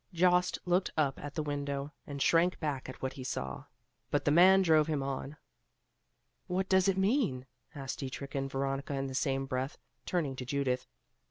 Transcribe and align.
Jost 0.15 0.57
looked 0.65 0.89
up 0.97 1.23
at 1.23 1.35
the 1.35 1.43
window 1.43 1.93
and 2.07 2.19
shrank 2.23 2.59
back 2.59 2.89
at 2.89 3.03
what 3.03 3.13
he 3.13 3.23
saw; 3.23 3.65
but 4.09 4.25
the 4.25 4.31
man 4.31 4.63
drove 4.63 4.87
him 4.87 5.03
on. 5.03 5.37
"What 6.47 6.67
does 6.67 6.87
it 6.87 6.97
mean?" 6.97 7.45
asked 7.75 7.99
Dietrich 7.99 8.33
and 8.33 8.49
Veronica 8.49 8.95
in 8.95 9.05
the 9.05 9.13
same 9.13 9.45
breath, 9.45 9.77
turning 10.07 10.35
to 10.37 10.43
Judith. 10.43 10.87